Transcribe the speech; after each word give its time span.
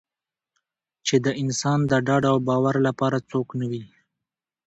چې 1.07 1.15
د 1.25 1.27
انسان 1.41 1.79
د 1.91 1.93
ډاډ 2.07 2.23
او 2.31 2.37
باور 2.47 2.75
لپاره 2.87 3.25
څوک 3.29 3.47
نه 3.59 3.65
وي. 3.71 3.83